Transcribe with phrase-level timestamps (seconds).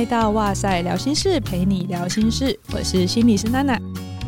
[0.00, 3.78] 来到哇塞，聊心事，陪你聊心事，我是心理师娜娜。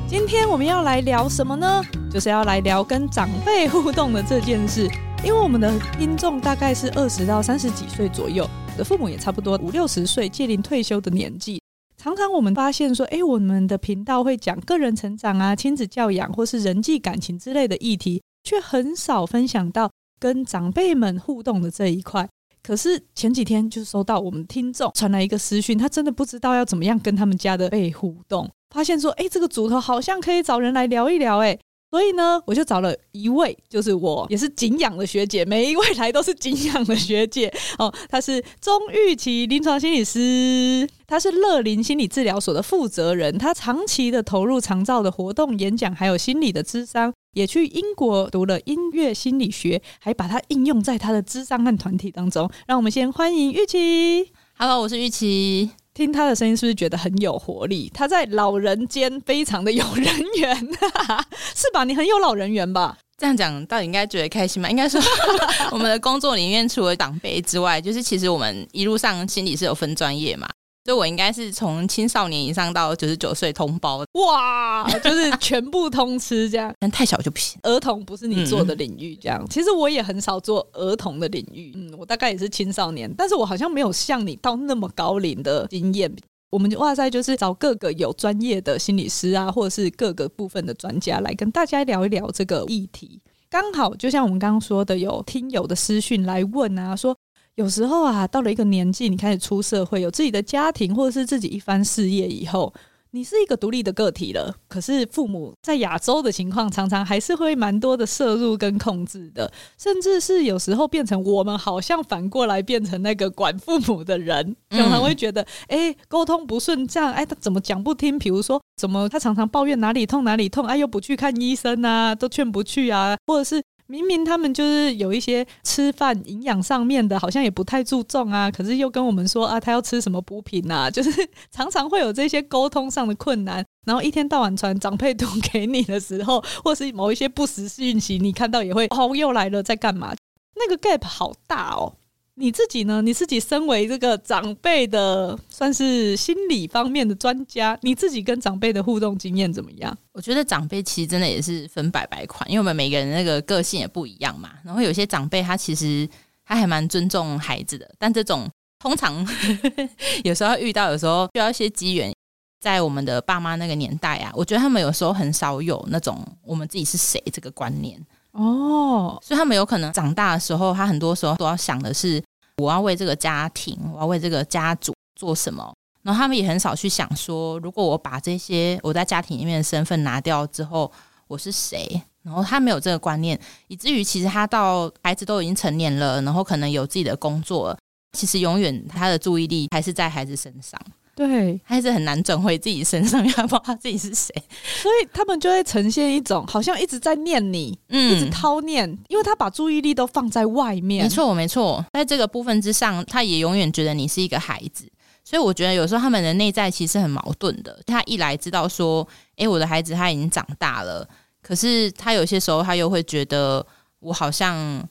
[0.06, 1.82] 今天我们要来聊什么呢？
[2.10, 4.86] 就是要来聊跟长辈互动的这件事。
[5.24, 11.58] 因为我们的听众大概是二十到三十几岁左右，我的父母也差不多五六十岁，届临退休的年纪。
[11.96, 22.28] 常常我们发现说，哎，我们的频道会讲个人成长啊、亲子教养或是人际感情之类的议题，却很少分享到跟长辈们互动的这一块。
[22.62, 31.58] 可是前几天就收到我们听众传来一个私讯，他真的不知道要怎么样跟他们家的被互动，发现说，哎，这个组头好像可以找人来聊一聊，哎。
[31.92, 37.92] 所以呢，我就找了一位，就是我也是敬仰的学姐，每一位来都是敬仰的学姐 哦。
[38.08, 52.50] 她是钟玉琪临床心理师，她是乐林心理治疗所的负责人，她长期的投入长照的活动、演讲，还有心理的智商，也去英国读了音乐心理学，还把它应用在她的智商和团体当中。
[52.66, 54.32] 让我们先欢迎玉琪。
[54.56, 55.81] Hello，我是玉琪。
[55.94, 57.90] 听他的声音，是不是觉得很有活力？
[57.92, 60.06] 他在老人间非常的有人
[60.38, 60.56] 缘，
[61.54, 61.84] 是吧？
[61.84, 62.96] 你很有老人缘吧？
[63.18, 64.70] 这样讲，到底应该觉得开心吗？
[64.70, 65.00] 应该说，
[65.70, 70.48] 我们的工作里面除了长辈之外，就是其实我们一路上心里是有分专业嘛。
[70.84, 76.74] 所以我应该是从青少年以上到九十九岁通包，哇， 就是全部通吃这样。
[76.80, 79.40] 但太小就不行，儿童不是你做的领域这样。
[79.40, 86.12] 嗯、其实我也很少做儿童的领域，嗯，我大概也是青少年，但是我好像没有像你到那么高龄的经验。
[86.50, 93.20] 我们就哇塞就是找各个有专业的心理师啊，或者是各个部分的专家来跟大家聊一聊这个议题。
[93.48, 97.16] 刚好就像我们刚刚说的，有听友的私讯来问啊，说。
[97.56, 102.72] 有时候啊，到了一个年纪，你开始出社会，有自己的家庭，或者是自己一番事业以后，
[103.10, 104.56] 你是一个独立的个体了。
[104.68, 118.18] 可是父母在亚洲的情况，常常还是会蛮多的摄入跟控制的，甚至是有时候变成我们好像反过来变成那个管父母的人， 常常会觉得，哎、沟通不顺畅，哎，他怎么讲不听？
[118.18, 123.62] 比如说，怎么他常常抱怨哪里痛哪里痛，哎，又不去看医生啊，都劝不去啊，或者是。
[123.86, 131.10] 明明他们就是有一些吃饭营养上面的，好像也不太注重啊，可是又跟我们说啊，他要吃什么补品啊， 就是
[131.50, 133.64] 常常会有这些沟通上的困难。
[133.84, 140.14] 然后一天到晚传长辈图给你的时候，或是某一些不实讯息，你看到也会哦，又来了，在干嘛？
[140.54, 141.94] 那个 gap 好大哦。
[142.34, 143.02] 你自己呢？
[143.02, 149.96] 你自己身为这个长辈的，算是心理方面的专家，你自己跟长辈的互动经验怎么样？
[150.12, 154.52] 我觉得长辈其实真的也是分百百款，因为我们每个人那个个性也不一样嘛。
[154.64, 156.08] 然后有些长辈他其实
[156.44, 159.26] 他还蛮尊重孩子的，但这种通常
[160.24, 162.12] 有时候遇到，有时候需要一些机缘。
[162.60, 168.00] 在我们的爸妈那个年代啊，我觉得他们有时候很少有那种我们自己是谁这个观念。
[168.32, 172.22] 哦，所以他们有可能长大的时候，他很多时候都要想的是，
[172.56, 175.72] 我要为这个家庭，我要为这个家族做什么。
[176.02, 180.90] 然后他们也很少去想说，如果我把这些我在家庭里面的身份拿掉之后，
[181.28, 182.02] 我是谁？
[182.22, 183.38] 然后他没有这个观念，
[183.68, 187.76] 以至于其实他到孩子都已经成年了，然后可能有自己的工作，
[188.16, 190.80] 其实永远他的注意力还是在孩子身上。
[191.14, 194.32] 对，还是很难转回自己身上， 因为他不知道他自己是谁，
[194.80, 201.04] 所以他们就会呈现一种好像一直在念你，嗯，一直叨念，因为他把注意力都放在外面。
[201.04, 204.90] 没错，没错，在这个部分之上，他也永远觉得你是一个孩子，
[205.22, 207.78] 所以我觉得有时候他们的内在其实很矛盾的。
[207.86, 209.06] 他一来知道说，
[209.36, 211.06] 诶，我的孩子他已经长大了，
[211.42, 213.64] 可是他有些时候他又会觉得，
[214.00, 214.82] 我好像。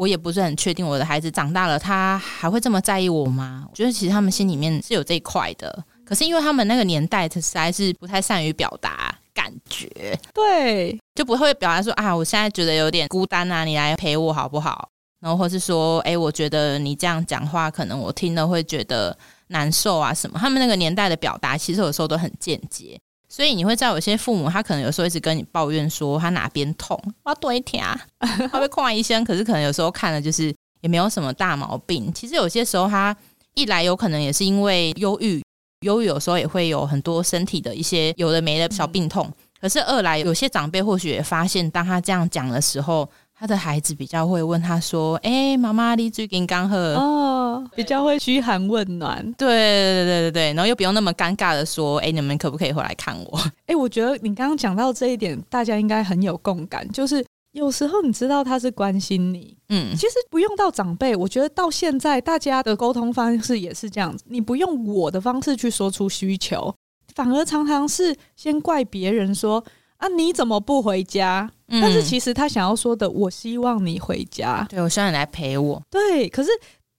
[0.00, 3.66] 我也不是很确定，我的孩子长大了，他还会这么在意我吗？
[3.68, 14.88] 我觉得其实他们心里面是有这一块的，可是因为他们那个年代，他实在是不太善于表达感觉，对，就不会表达说啊，我现在觉得有点孤单啊，你来陪我好不好？
[15.20, 19.14] 然后或是说，哎，我觉得你这样讲话，可能我听了会觉得
[19.48, 20.38] 难受啊什么。
[20.38, 22.98] 他们那个年代的表达，其实有时候都很间接。
[23.30, 27.98] 所以你会知道，有些父母他可能有时候一直跟你抱怨说他哪边痛，我要多一天啊，
[28.50, 32.12] 他会看医生，可是可能有时候看了就是也没有什么大毛病。
[32.12, 33.16] 其实有些时候他
[33.54, 35.40] 一来有可能也是因为忧郁，
[35.86, 39.32] 忧郁有时候也会有很多身体的一些有的没的小病痛。
[39.60, 43.08] 可是二来有些长辈或许也发现，当他这样讲的时候。
[43.40, 56.86] 他的孩子比较会问他说：“哎、欸，妈妈，你最近刚喝哦，比较会嘘寒问暖。”对对对对对，然后又不用那么尴尬的说：“哎、欸，你们可不可以回来看我？”哎、欸，我觉得你刚刚讲到这一点，大家应该很有共感。
[56.92, 64.22] 就是有时候你知道他是关心你，嗯，其实不用到长辈，我觉得到现在大家的沟通方式也是这样子。
[64.28, 66.74] 你不用我的方式去说出需求，
[67.14, 69.64] 反而常常是先怪别人说。
[70.00, 71.48] 啊，你怎么不回家？
[71.68, 74.66] 嗯、但是其实他想要说的，我希望你回家。
[74.68, 75.80] 对，我希望你来陪我。
[75.90, 76.50] 对，可是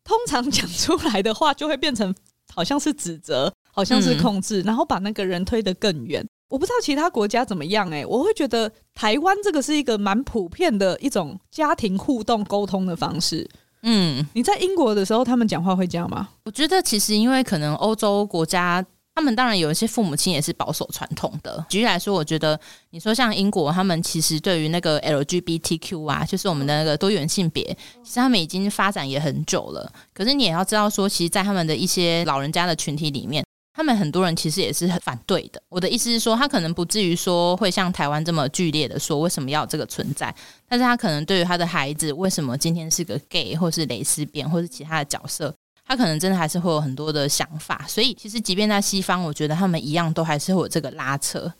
[0.03, 2.13] 通常讲出来的话就会变成
[2.53, 6.25] 好像是指责，好像是控制，嗯、然后把那个人推得更远。
[6.47, 13.49] 我不知道其他国家怎么样哎、欸，我会觉得台湾这个是一个蛮普遍的一种家庭互动沟通的方式。
[13.83, 16.29] 嗯，你在英国的时候，他们讲话会这样吗？
[16.45, 21.65] 我觉得其实因为可能欧洲国家，他们当然有一些父母亲也是保守传统的。
[21.69, 22.59] 举例来说，我觉得
[22.91, 27.63] 你说像英国，他们其实对于那个 LGBTQ 啊，就是我们的那个多元性别，
[28.03, 29.91] 其实他们已经发展也很久了。
[30.13, 33.43] 可是你也要知道说，其实，在他们的一些老人家的群体里面。
[33.73, 35.63] 他们很多人其实也是很反对的。
[35.69, 40.35] 我的意思是说，他可能不至于说会像台湾这么剧烈的说为什么要这个存在，
[40.67, 45.55] 但是他可能对于他的孩子为什么今天是个 gay 或是蕾丝边或是其他的角色，
[45.91, 47.83] 他可能真的还是会有很多的想法。
[47.85, 51.51] 所以其实即便在西方，我觉得他们一样都还是会有这个拉扯，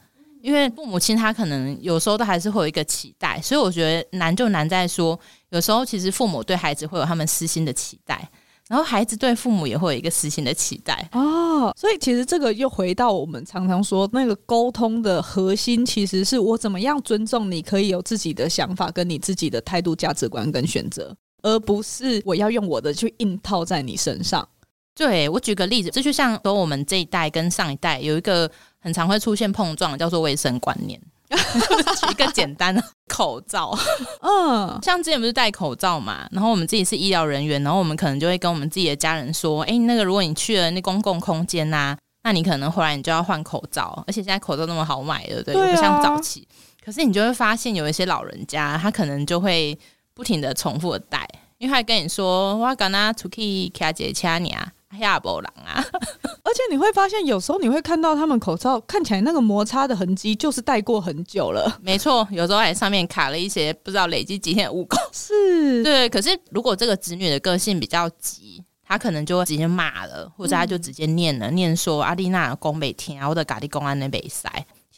[0.41, 3.41] 因为父母亲他可能有时候都还是会有一个期待。
[3.41, 5.19] 所以我觉得难就难在说，
[5.49, 8.29] 有时候其实父母对孩子会有他们私心的期待。
[8.69, 24.47] 然后孩子对父母也会有一个私心的期待哦，所以其实这个又回到我们常常说那个沟通的核心，其实是我怎么样尊重你，可以有自己的想法，跟你自己的态度、价值观跟选择，而不是我要用我的去硬套在你身上。
[24.93, 28.49] 对，我举个例子，这就像说我们这一代跟上一代有一个
[28.79, 30.99] 很常会出现碰撞，叫做卫生观念。
[31.31, 33.73] 举一个简单的 口罩，
[34.21, 45.73] 嗯，像之前不是戴口罩嘛，然后我们自己是医疗人员，然后我们可能就会跟我们自己的家人说，哎，那个如果你去了那公共空间呐、啊，那你可能回来你就要换口罩，而且现在口罩那么好买，对不对？
[45.73, 46.45] 不像早期，
[46.83, 49.77] 可是你就会发现有一些老人家，他可能就会
[50.21, 51.27] 不停的重复的戴，
[51.57, 54.71] 因为他跟你说，我刚刚出去卡姐掐你啊。
[54.99, 55.83] 亚波郎啊！
[56.43, 61.79] 而且你会发现，有时候你会看到他们口罩看起来那个摩擦的痕迹，就是戴过很久了。
[61.81, 64.95] 没错，有时候还上面卡了一些不知道累积几天的污垢。
[65.11, 66.07] 是， 对。
[66.09, 74.47] 可是如果这个子女的个性比较急，他可能就会直接骂了，或者他就直接念了，嗯、念说阿丽娜公北天，或者咖喱公安那北塞。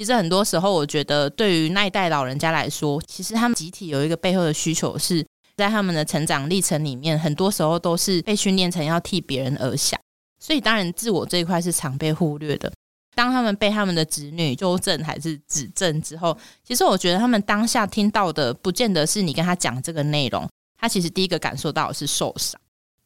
[0.03, 5.25] 其实很多时候，我觉得对于那一代老人家来说，其实他们集体有一个背后的需求是。
[5.55, 9.97] 在他们的成长历程里面，很多时候都是被训练成要替别人而想，
[10.39, 12.73] 所以当然自我这一块是常被忽略的。
[13.15, 16.35] 当他们被他们的子女纠正还是指正之后，
[16.67, 22.59] 其实我觉得他们当下听到的，不见得是你跟他讲这个内容，他其实第一个感受到的是受伤。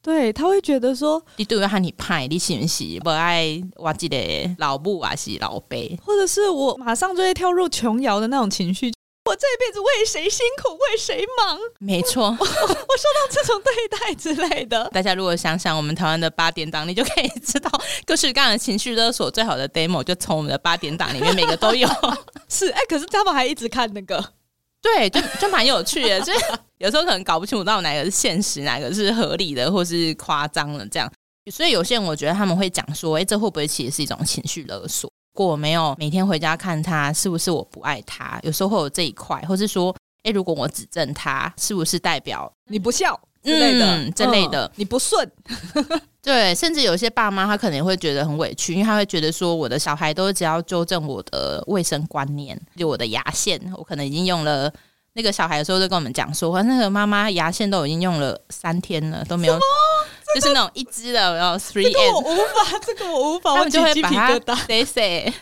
[0.08, 8.94] 对，他会觉得说，你对我喊你派，你是不是不爱我记得老母还是老爸，或者是我马上就会跳入琼瑶的那种情绪。
[9.26, 11.60] 我这一辈子为谁辛苦为谁忙？
[11.80, 14.88] 没错，我受到这种对待之类的。
[14.96, 17.70] 大家如果想想我们台湾的八点档，你就可以知道
[18.06, 21.86] 各式各样的情绪勒索最好的 demo 就从我们的八点档里面每个都有。
[22.48, 24.24] 是哎、欸，可是他们还一直看那个，
[24.96, 26.24] 对，就就蛮有趣的。
[26.24, 26.38] 所 以
[26.78, 31.12] 有时候可能搞不清楚到哪个是现实，哪个是合理的，或是夸张的这样。
[31.52, 35.10] 所以有些人我觉得他们会讲说，哎、欸，这会不会其实是一种情绪勒索？
[35.34, 38.40] 如果我没有每天回家看他，是不是我不爱他？
[38.44, 43.86] 有时候会有这一块，或是说，哎，如果我指正他，是不是代表你不孝之类的？
[43.86, 45.32] 嗯、这类的，嗯、你不顺。
[46.28, 54.72] 对，甚至有些爸妈他可能会觉得很委屈，因为他会觉得说，我的小孩都只要纠正我的卫生观念，就我的牙线，我可能已经用了。
[55.14, 59.60] 那个小孩的时候就跟我们讲说，那个妈妈牙线都已经用了三天了，都没有。
[60.36, 65.34] 就是那种一支的，然后 three M，我无法，这个我无法，他们就会把它 say say，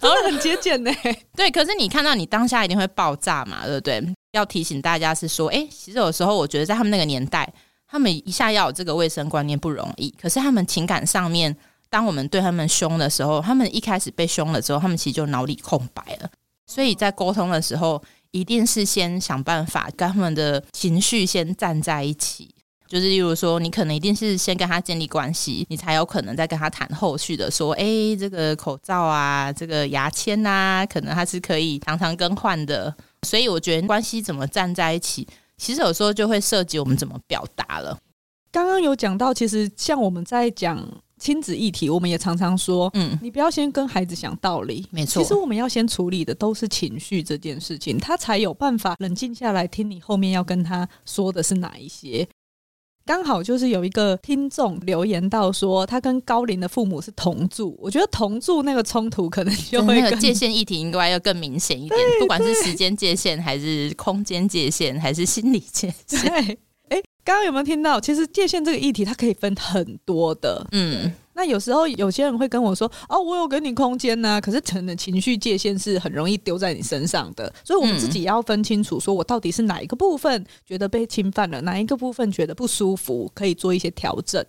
[0.00, 0.90] 然后很节俭呢。
[1.36, 4.02] 对，可是你看到你当下一定会爆炸嘛，对不对？
[4.32, 7.48] 要提醒大家是说，哎，其实有时候我觉得在他们那个年代，
[7.86, 10.10] 他们一下要有这个卫生观念不容易。
[10.20, 11.56] 可是他们情感上面，
[11.88, 16.30] 当我们对他们凶的时候，他们一开始被凶了之后，他们其实就脑里空白了。
[16.66, 22.48] 所以在沟通的时候，一定是先想办法跟他们的情绪先站在一起。
[22.86, 27.50] 就是，例如说，你可能一定是先跟他建立关系，你才有可能再跟他谈后续的。
[27.50, 27.84] 说，哎，
[28.18, 32.94] 这个口罩啊，这个牙签啊，可能它是可以常常更换的。
[33.22, 35.26] 所以，我觉得关系怎么站在一起，
[35.64, 37.98] 其实有时候就会涉及我们怎么表达了。
[38.52, 40.86] 刚刚有讲到，其实像我们在讲
[41.18, 45.22] 亲子议题，我们也常常说，嗯，你不要先跟孩子讲道理，没错。
[45.22, 52.28] 其实我们要先处理的都是情绪这件事情，他才有办法冷静下来听你后面要跟他说的是哪一些。
[53.06, 57.76] 刚好就是有一个听众留言到说，他跟高龄的父母是同住。
[57.78, 66.20] 我觉得同住那个冲突可能就会 那个界限议题应该要更明显一点，不管是时间界限，还是空间界限，还是心理界限。
[66.22, 66.58] 对，
[66.88, 68.00] 哎，刚刚有没有听到？
[68.00, 70.66] 其实界限这个议题，它可以分很多的。
[70.72, 71.12] 嗯。
[71.34, 84.44] 那有时候有些人会跟我说：“哦，我有给你空间呐。”可是可能情绪界限是很容易丢在你身上的，所以我们自己要分清楚，说我到底是哪一个部分觉得被侵犯了，哪一个部分觉得不舒服，可以做一些调整。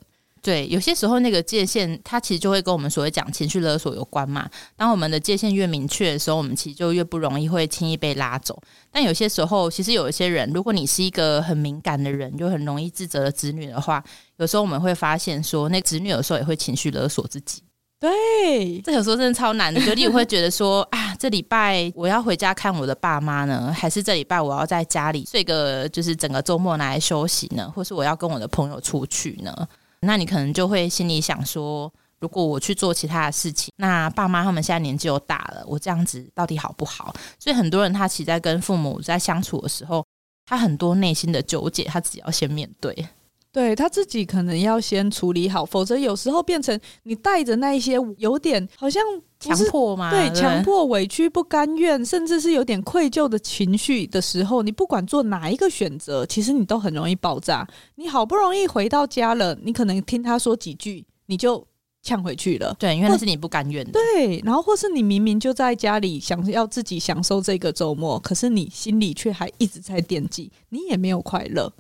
[0.46, 4.48] 对，有些时候那个界限，它其实就会跟我们所谓讲情绪勒索有关嘛。
[4.78, 8.62] 当我们的界限越明确的时候，我们其实就越不容易会轻易被拉走。
[8.92, 14.04] 但有些时候，其实有一些人，如果你是一个很敏感的人，就很容易自责的子女的话，
[14.38, 17.64] 有时候我们会发现说，那子女有时候也会情绪勒索自己。
[18.00, 19.84] 对，这有时候真的超难的。
[19.84, 27.72] 就你会觉得说 啊，这礼拜我要回家看我的爸妈呢，还是这礼拜我要在家里睡个，就是整个周末拿来休息呢？
[27.74, 29.68] 或是我要跟我的朋友出去呢？
[30.06, 37.14] 那你可能就会心里想说，如果我去做其他的事情，那爸妈他们现在年纪又大了，我这样子到底好不好？
[37.40, 40.06] 所以很多人他其实在跟父母在相处的时候，
[40.46, 43.08] 他很多内心的纠结，他自己要先面对。
[43.56, 49.02] 对，他自己可能要先处理好，否则有时候变成你带着那一些有点好像
[49.40, 50.12] 强迫嘛？
[50.12, 57.66] 对，强迫、委屈、不甘愿，甚至是有点愧疚的情绪的时候，你不管做哪一个选择，其实你都很容易爆炸。
[57.96, 61.66] 你好不容易回到家了，你可能听他说几句，你就
[62.04, 62.76] 呛回去了。
[62.78, 63.94] 对，因为那是你不甘愿的。
[63.94, 71.72] 对，然后或是你明明就在家里想要自己享受这个周末，可是你心里却还一直在惦记，你也没有快乐。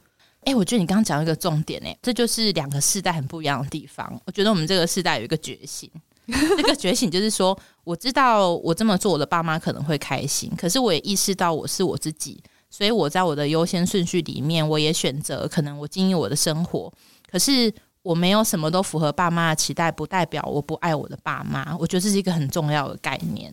[0.45, 4.21] 哎、欸，我觉得你刚刚讲一个重点，哎，这就是两个世代很不一样的地方。
[4.27, 5.89] 我觉得我们这个世代有一个觉醒，
[6.29, 16.93] 这个觉醒就是说，我知道我这么做，我的爸妈可能会开心，可是我也意识到我是我自己，所以我在我的优先顺序里面，我也选择可能我经营我的生活。
[17.27, 17.73] 可是
[18.03, 21.75] 我没有什么都符合爸妈的期待，不代表我不爱我的爸妈。
[21.79, 23.51] 我觉得这是一个很重要的概念。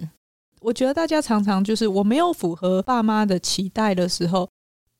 [0.60, 4.46] 我觉得大家常常就是我没有符合爸妈的期待的时候。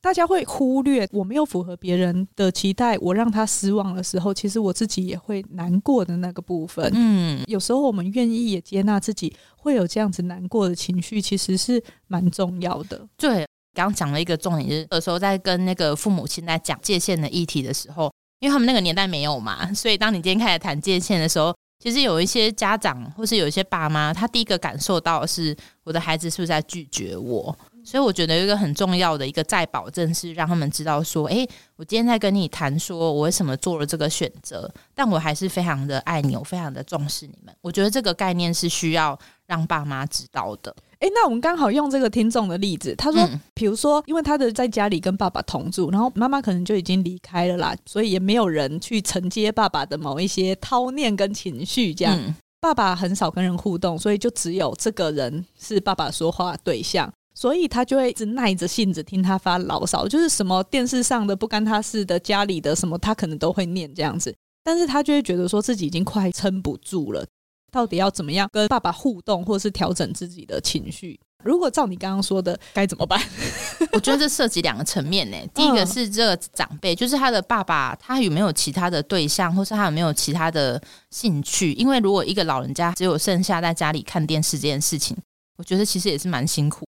[0.03, 6.91] 大家会忽略我没有符合别人的期待，我让他失望的时候，其实我自己也会难过的那个部分。
[6.93, 13.07] 嗯，有时候我们愿意也接纳自己会有这样子难过的情绪，其实是蛮重要的。
[13.15, 25.55] 对，刚刚讲了一个重点，就是有时候在跟那个父母亲在讲界限的议题的时候，因为他们那个年代没有嘛，所以当你今天开始谈界限的时候，其实有一些家长或是有一些爸妈，他第一个感受到的是
[25.85, 27.57] 我的孩子是不是在拒绝我。
[27.83, 37.53] 所以我觉得有一个很重要的一个再保证是让他们知道说，诶，我今天在跟你谈，说我为什么做了这个选择，但我还是非常的爱你，我非常的重视你们。
[37.61, 40.73] 我觉得这个概念是需要让爸妈知道的。
[40.99, 57.11] 诶，那我们刚好用这个听众的例子，他说，嗯，比如说，因为他的在家里跟爸爸同住，然后妈妈可能就已经离开了啦，所以也没有人去承接爸爸的某一些叨念跟情绪，这样，嗯，爸爸很少跟人互动，所以就只有这个人是爸爸说话对象。
[57.33, 64.33] 所以他就会一直耐着性子听他发牢骚，就是什么电视上的不干他事的，家里的什么他可能都会念这样子。
[64.63, 67.25] 但是他就会觉得说自己已经快撑不住了，
[67.71, 71.19] 到底要怎么样跟爸爸互动，或是调整自己的情绪？
[71.43, 73.21] 如果照你刚刚说的，该怎么办？
[73.91, 75.37] 我觉得这涉及两个层面呢。
[75.53, 81.73] 第一个是这个长辈，就是他的爸爸，他有没有其他的对象，或是他有没有其他的兴趣？
[81.73, 85.17] 因为如果一个老人家只有剩下在家里看电视这件事情，
[85.57, 86.85] 我觉得其实也是蛮辛苦。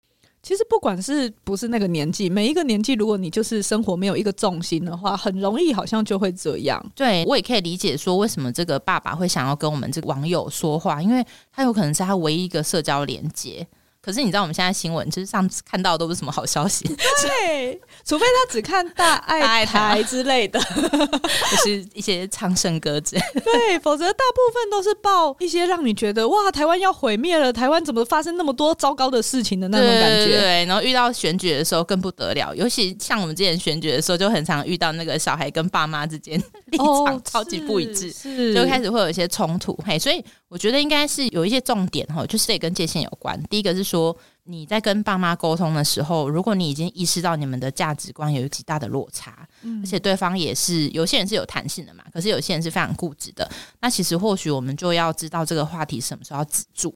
[0.43, 6.83] 其实不管是不是那个年纪，每一个年纪，如果你就是生活没有一个重心的话，很容易好像就会这样。
[6.95, 13.67] 对，我也可以理解说，为什么这个爸爸会想要跟我们这个网友说话，因为他有可能是他唯一一个社交连接。
[14.01, 16.84] 可是你知道我们现在新闻就是上次看到的都是什么好消息？
[17.22, 20.60] 对， 除非他只看大爱台之类的，
[21.51, 23.41] 就是一些唱圣歌之类的。
[23.41, 30.39] 对，否则大部分都是报一些让你觉得哇，台湾要毁灭了，台湾怎么发生那么多糟糕的事情的那种感觉。
[30.39, 36.41] 对，然后遇到选举的时候更不得了，尤其像我们之前选举的时候，就很常遇到那个小孩跟爸妈之间
[36.72, 39.77] 立场超级不一致，哦、是就开始会有一些冲突。
[39.86, 43.41] 嘿，所以我觉得应该是有一些重点哈，就是得跟界限有关。
[43.43, 43.81] 第一个是。
[43.91, 53.50] 说你在跟爸妈沟通的时候，如果你已经意识到你们的价值观有极大的落差，嗯，而且对方也是有些人是有弹性的嘛，可是有些人是非常固执的，
[53.81, 56.93] 那其实或许我们就要知道这个话题什么时候要止住，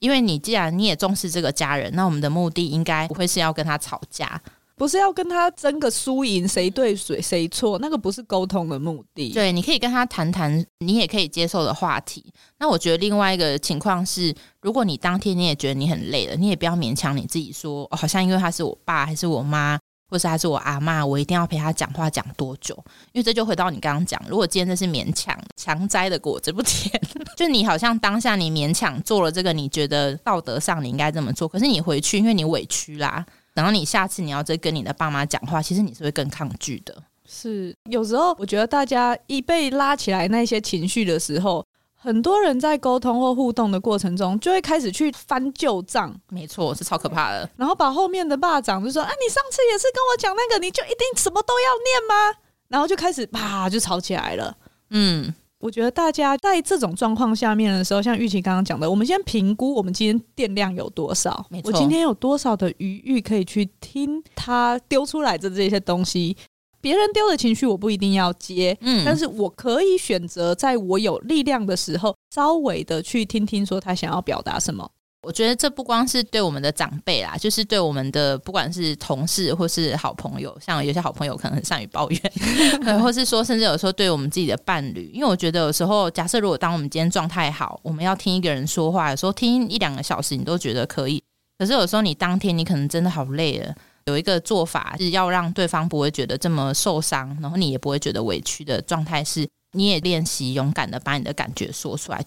[0.00, 4.40] 因为你既然你也重视这个家人，那我们的目的应该不会是要跟他吵架。
[4.82, 9.30] 不是要跟他争个输赢，谁对谁谁错，那个不是沟通的目的。
[9.30, 12.34] 对，你可以跟他谈谈你也可以接受的话题。
[12.58, 19.78] 那我觉得另外一个情况是，如果你当天你也觉得你很累了，你也不要勉强你自己说，哦，好像因为他是我爸还是我妈，
[20.10, 22.74] 或是他是我阿嬷，我一定要陪他讲话讲多久？
[23.12, 27.00] 因为这就回到你刚刚讲，如果今天这是勉强强摘的果子不甜，
[27.38, 33.24] 就你好像当下你勉强做了这个，你觉得道德上你应该这么做，可是你回去因为你委屈啦。
[33.54, 36.96] 然后你下次你要再跟你的爸妈讲话，其实你是会更抗拒的。
[37.24, 46.14] 是，有时候我觉得大家一被拉起来那些情绪的时候，很多人在沟通或互动的过程中，就会开始去翻旧账。
[46.28, 47.48] 没错，是超可怕的。
[47.56, 54.56] 然后把后面的霸掌就说：“啊，你上次也是跟我讲那个，你就一定什么都要念吗？”然后就开始啪就吵起来了。
[54.90, 55.32] 嗯。
[55.62, 61.46] 我觉得大家在这种状况下面的时候，像玉琪刚刚讲的，我们先评估我们今天电量有多少。
[61.62, 66.36] 我今天有多少的余裕可以去听他丢出来的这些东西。
[66.80, 74.90] 别人丢的情绪我不一定要接，嗯，但是我可以选择在我有力量的时候，稍微的去听听说他想要表达什么。
[75.22, 82.20] 我觉得这不光是对我们的长辈啦，就是对我们的不管是同事或是好朋友，像有些好朋友可能很善于抱怨，
[83.00, 91.22] 或是说甚至有时候对我们自己的伴侣，因为我觉得有时候假设如果当我们今天状态好，我们要听一个人说话，有时候听一两个小时你都觉得可以，
[91.56, 93.72] 可是有时候你当天你可能真的好累了，
[94.06, 102.20] 有一个做法是要让对方不会觉得这么受伤，然后你也不会觉得委屈的状态是，你也练习勇敢的把你的感觉说出来。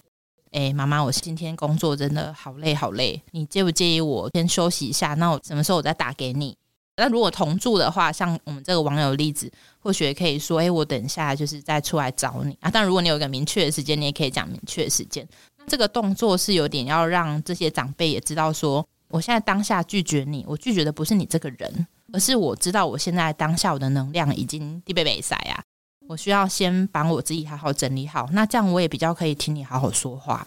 [0.52, 5.14] 哎，妈妈，我今天工作真的好累好累，你介不介意我先休息一下？
[5.14, 6.56] 那我什么时候我再打给你？
[6.96, 12.70] 那如果同住的话，像我们这个网友例子，或许也可以说，哎，我等一下就是再出来找你啊。
[12.72, 15.28] 但如果你有一个明确的时间，你也可以讲明确的时间。
[15.58, 25.62] 那这个动作是有点要让这些长辈也知道说，我现在当下拒绝你，我拒绝的不是你这个人，而是我知道我现在当下我的能量已经低被被塞啊。
[26.08, 30.46] 我需要先把我自己好好整理好，那这样我也比较可以听你好好说话。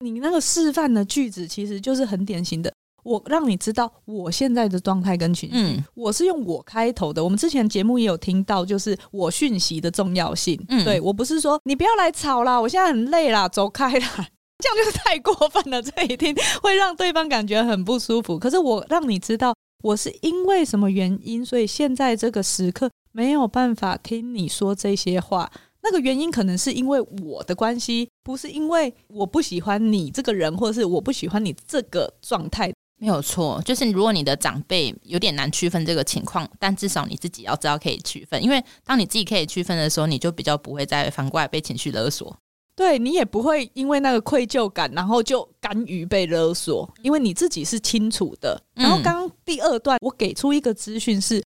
[0.00, 2.72] 你那个示范的句子其实就是很典型的，
[3.02, 5.56] 我让你知道我现在的状态跟情绪。
[5.56, 7.24] 嗯，我是用我开头的。
[7.24, 10.62] 我们之前节目也有听到，就是我讯息的重要性。
[10.68, 15.80] 嗯，对，我不是说你不要来吵啦，我现在很累啦，走开啦，这样就是太过分了。
[15.80, 18.38] 这一听会让对方感觉很不舒服。
[18.38, 22.90] 可是我让你知道，我是因为什么原因，所以现在这个时刻。
[23.16, 25.50] 没有办法听你说这些话，
[25.82, 32.70] 那个原因可能是因为我的关系，不是因为我不喜欢你这个人，或者是我不喜欢你这个状态。
[32.98, 42.36] 没有错，就是如果你的长辈有点难区分这个情况，但至少你自己要知道可以区分，因为当你自己可以区分的时候，你就比较不会再反过来被情绪勒索。
[42.74, 48.62] 对，你也不会因为那个愧疚感，然后就甘于被勒索，因为你自己是清楚的。
[48.74, 51.42] 然后刚刚第二段我给出一个资讯是。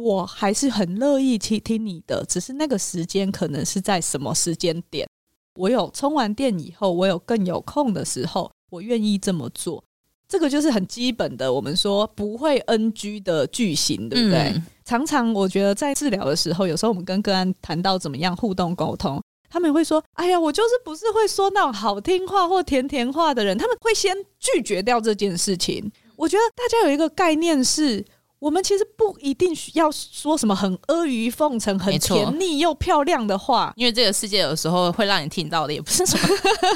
[0.00, 5.06] 我还是很乐意去听你的，只是那个时间可能是在什么时间点？
[5.56, 9.82] 我有充完电以后，我有更有空的时候，我愿意这么做。
[10.26, 14.38] 这个就是很基本的，我们说不会 NG 的句型，对不对？
[14.54, 25.92] 嗯、常常我觉得在治疗的时候，有时候我们跟个案谈到怎么样互动沟通，他们会说：“哎呀，我就是不是会说那种好听话或甜甜话的人。”他们会先拒绝掉这件事情。
[26.16, 28.02] 我觉得大家有一个概念是。
[28.42, 36.28] 我们其实不一定需要说什么很阿谀奉承、很甜腻又漂亮的话，因为这个世界有时候会让你听到的也不是什么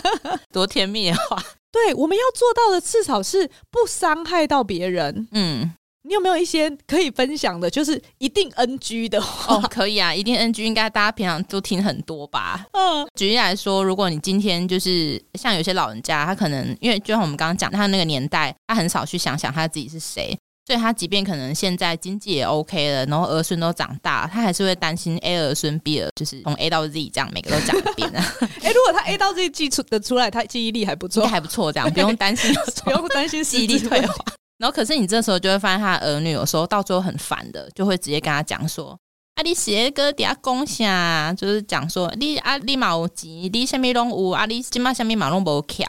[0.52, 1.42] 多甜蜜的话。
[1.72, 5.26] 对，我们要做到的至少是不伤害到别人。
[5.32, 5.72] 嗯，
[6.04, 7.68] 你有没有一些可以分享的？
[7.68, 9.56] 就是一定 NG 的话？
[9.56, 12.64] 哦，可以啊，一定 NG，应该大家平常都听很多吧？
[12.74, 20.38] 嗯，举例来说，如果你今天就是像有些老人家，他可能因为就像我们刚刚讲，他那个年代，他很少去想想他自己是谁。
[20.66, 28.10] 所以他即便可能现在经济也 OK 了，然后儿孙都长大，他还是会担心 A 儿孙 B 儿，就是从 A 到 Z 这样每个都讲一遍。
[28.12, 28.22] 哎、
[28.62, 32.52] 欸，如果他 A 到 Z 记出的出来，他记忆力还不错，还不错，这样 不用担心，
[32.84, 34.14] 不用担心记忆力退化。
[34.58, 38.98] 然后可是你这时候就会发现，他的儿女有时候到最后很烦的，就会直接跟他讲说
[39.36, 45.86] ：“啊，你写个底下贡献，就是讲说你啊，你嘛有钱，你什么拢有，啊，你今嘛什么嘛拢无欠。”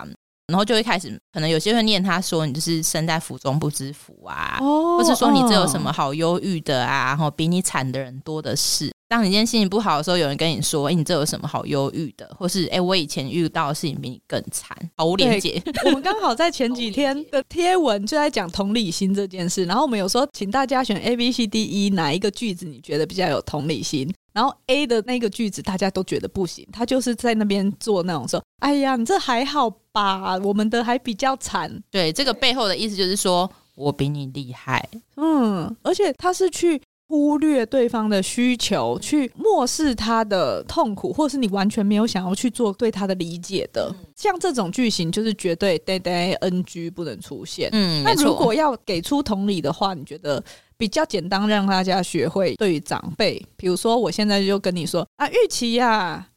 [0.48, 8.92] 然后就会开始，可能有些会念他说你就是身在福中不知福啊，哦、或是说你这有什么好忧郁的啊，然后比你惨的人多的是。
[9.10, 12.30] 当你今天心情不好的时候，有人跟你说，哎，你这有什么好忧郁的？
[12.38, 15.62] 或是哎，我以前遇到的事情比你更惨，毫无连结。
[15.86, 24.14] 我们刚好在前几天 的贴文就在讲同理心这件事，然后我们有时候请大家选 A B C D E 哪一个句子你觉得比较有同理心？
[24.34, 30.38] 然后 A 的那个句子大家都觉得不行，他就是在那边做那种说：“哎呀，你这还好吧？
[30.44, 34.88] 我们的还比较惨。”对，这个背后的意思就是说我比你厉害。
[35.16, 43.90] 嗯，而且他是去忽略对方的需求，去漠视他的痛苦，或是你完全没有想要去做对他的理解的。
[43.98, 47.70] 嗯、像这种句型就是绝对对对 NG 不能出现。
[47.72, 50.44] 嗯，那如果要给出同理的话，你觉得？
[50.80, 56.28] 比较简单，让大家学会对于长辈，比如说，我现在就跟你说啊，玉琪呀，啊，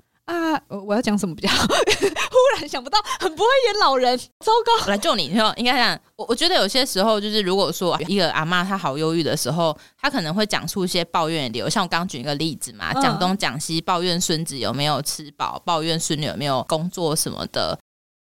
[0.69, 1.67] 我要讲什么比较好？
[1.67, 4.85] 忽然想不到，很不会演老人，糟糕！
[4.85, 5.99] 我来救你，你说应该这样。
[6.17, 17.79] 我我觉得有些时候，就是如果说一个阿妈她好忧郁的时候，她可能会讲出一些抱怨的理由，像我刚刚举一个例子嘛，讲东讲西，抱怨孙子有没有吃饱，抱怨孙女有没有工作什么的。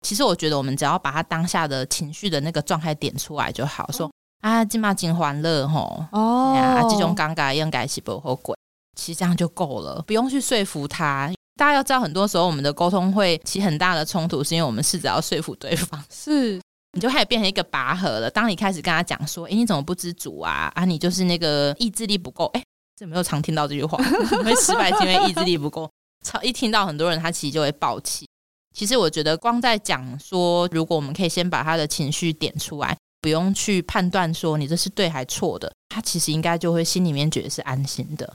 [0.01, 4.09] 其实我觉得，我们只要把他当下的情绪的那个状态点出来就好，说。
[4.41, 6.01] 啊，今嘛真欢乐吼！
[6.13, 8.55] 哦，啊，这种尴尬应该是不好鬼，
[8.95, 11.29] 其实这样就够了，不用去说服他。
[11.59, 16.53] 大家要知道，很多时候我们的沟通会起很大的冲突，是因为我们试着要说服对方，是
[16.93, 18.31] 你就开始变成一个拔河了。
[18.31, 20.71] 当你开始跟他讲说：“哎，你怎么不知足啊？
[20.73, 22.63] 啊，你就是那个意志力不够。”哎，
[22.95, 23.97] 这没有常听到这句话，
[24.41, 25.91] 会失败是因为意志力不够。
[26.25, 28.25] 超一听到很多人，他其实就会爆气。
[28.73, 38.31] 其实我觉得，光在讲说，如果我们可以先把他的情绪点出来，不用去判断说你这是对还错的，他其实应该就会心里面觉得是安心的。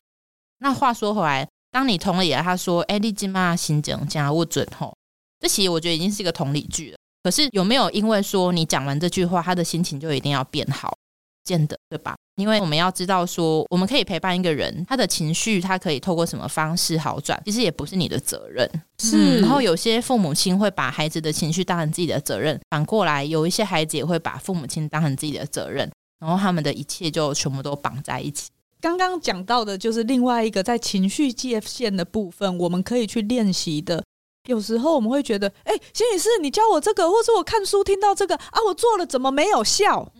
[0.58, 1.48] 那话说回来。
[1.74, 4.96] 当你同理了，他说：“哎，你今嘛心情加不准吼。”
[5.42, 6.96] 这其实我觉得已经是一个同理句了。
[7.24, 10.96] 可是有没有因为说你讲完这句话，他的心情就一定要变好？
[11.42, 12.14] 见得对吧？
[12.36, 18.70] 因为我们要知道说，我们可以陪伴一个人，他的情绪他可以透过什么方式好转，其实也不是你的责任。
[19.00, 28.48] 是，嗯，然后有些父母亲会把孩子的情绪当成自己的责任，反过来有一些孩子也会把父母亲当成自己的责任，然后他们的一切就全部都绑在一起。
[28.84, 34.04] 刚刚讲到的就是另外一个在情绪界限的部分，我们可以去练习的。
[34.46, 40.12] 有时候我们会觉得，哎，邢女士，你教我这个，或是我看书听到这个啊，我做了怎么没有效？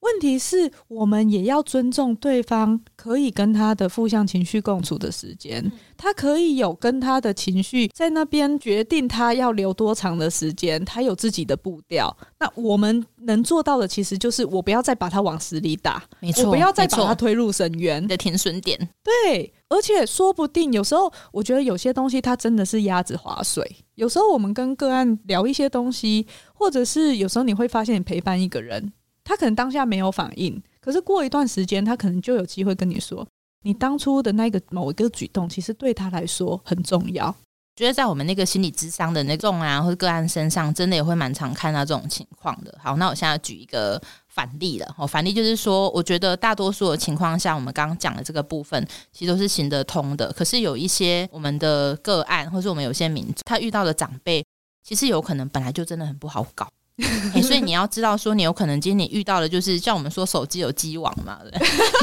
[0.00, 12.16] 问题是我们也要尊重对方，可以跟他的负向情绪共处的时间，他可以有跟他的情绪在那边决定他要留多长的时间，他有自己的步调。
[12.38, 18.78] 那我们能做到的，其实就是我不要再把他往死里打，没错，我不要再把他推入深渊的停损点。
[19.04, 23.76] 对，而且说不定有时候，我觉得有些东西它真的是鸭子划水。
[23.96, 28.90] 有时候我们跟个案聊一些东西，或者是有时候你会发现，你陪伴一个人。
[29.30, 33.24] 他可能当下没有反应，可是过一段时间，他可能就有机会跟你说，
[33.62, 37.32] 你当初的那个某一个举动，其实对他来说很重要。
[37.76, 42.76] 觉得在我们那个心理智商的那种啊，或者个案身上，真的也会蛮常看到这种情况的。
[42.82, 44.94] 好，那我现在举一个反例了。
[44.98, 50.32] 哦，反例就是说，我觉得大多数的情况下，我们刚刚讲的这个部分，其实都是行得通的。
[50.32, 54.44] 可是有一些我们的个案，或是我们有些民众，他遇到的长辈，
[54.82, 56.68] 其实有可能本来就真的很不好搞。
[57.42, 61.40] 所以你要知道，说你有可能今天你遇到的，就是像我们说手机有机王嘛，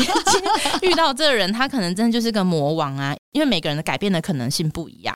[0.81, 5.15] 遇到这个人，他可能真的就是个魔王啊，因为每个人的改变的可能性不一样。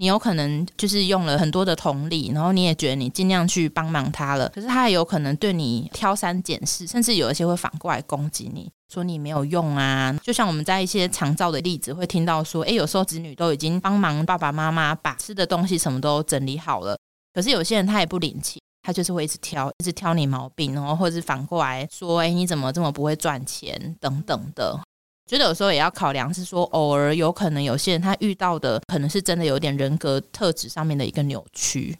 [0.00, 10.16] 你有可能就是用了很多的同理，然后你也觉得你尽量去帮忙他了，可是他也有可能对你挑三拣四，甚至有一些会反过来攻击你，说你没有用啊。
[10.22, 16.96] 就像我们在一些常照的例子会听到说，哎，有时候子女都已经帮忙爸爸妈妈把吃的东西什么都整理好了，
[17.34, 18.62] 可是有些人他也不领情。
[18.88, 24.80] 他就是会一直挑，一直挑你毛病，然后或者是反过来说：“哎，你怎么这么不会赚钱？”等等的。
[25.26, 31.98] 觉得有时候也要考量，是说偶尔有可能有些人他遇到的可能是真的有点人格特质上面的一个扭曲。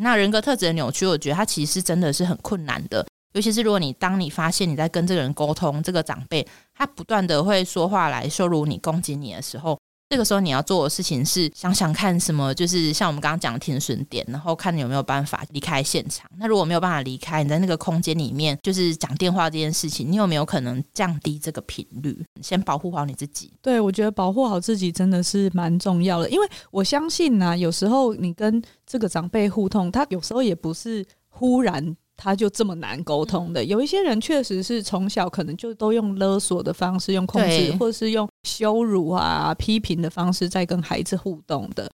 [0.00, 9.76] 那人格特质的扭曲，我觉得他其实真的是很困难的，尤其是如果你当你发现你在跟这个人沟通，这个长辈他不断的会说话来羞辱你、攻击你的时候。
[10.12, 16.30] 这个时候你要做的事情是想想看什么，就是像我们刚刚讲的停损点，然后看你有没有办法离开现场。
[16.36, 23.54] 那如果没有办法离开，你在那个空间里面，就是讲电话这件事情，你有没有可能降低这个频率，先保护好你自己？
[23.62, 31.96] 对，我觉得保护好自己真的是蛮重要的，因为我相信呢、有时候你跟这个长辈互动，他有时候也不是忽然。
[32.22, 41.90] 他就这么难沟通的，有一些人确实是从小可能就都用勒索的方式，用控制，或者是用羞辱啊、批评的方式在跟孩子互动的。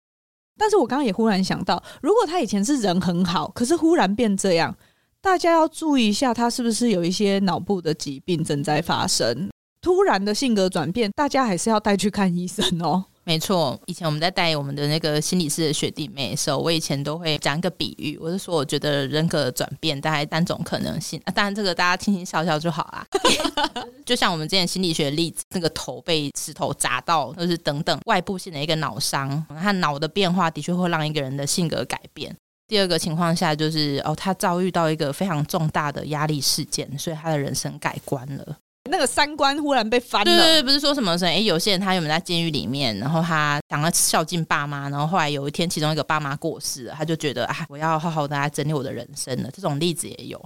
[0.56, 4.74] 但是我刚刚也忽然想到，如果他以前是人很好，可是忽然变这样，
[5.20, 9.50] 大家要注意一下，他是不是有一些脑部的疾病正在发生？
[9.82, 13.04] 突然的性格转变，大家还是要带去看医生哦。
[13.26, 23.06] 没错，以前我们在带我们的那个心理师的学弟妹的时候，我以前都会讲一个比喻，我是说，我觉得人格的转变大概单种可能性，啊、当然这个大家听听笑笑就好啦。
[24.04, 32.36] 就像我们之前心理学的例子，那个头被石头砸到，或是等等外部性的一个脑伤，他脑的变化的确会让一个人的性格改变。
[32.68, 38.58] 第二个情况下就是哦，他遭遇到一个非常重大的压力事件，所以他的人生改观了。
[38.94, 49.50] 那个三观忽然被翻了，对对对，不是说什么什么，哎，有些人他原本在监狱里面，然后他想要孝敬爸妈，然后后来有一天，其中一个爸妈过世了，他就觉得啊，我要好好的来整理我的人生了。
[49.52, 50.40] 这种例子也有。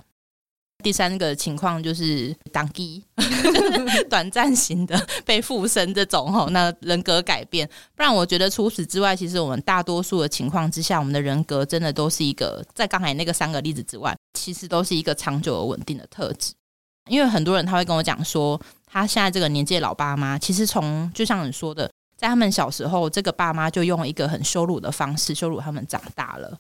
[0.83, 3.05] 第三个情况就是当机，
[4.09, 7.69] 短暂型的被附身这种吼，那人格改变。
[7.97, 16.55] 不然我觉得除此之外，其实我们大多数的情况之下，我们的人格真的都是一个，在刚才那个三个例子之外，其实都是一个长久而稳定的特质。
[17.09, 26.59] 因为很多人他会跟我讲说，他现在这个年纪的老爸妈，其实从就像你说的，在他们小时候，这个爸妈就用一个很羞辱的方式羞辱他们长大了。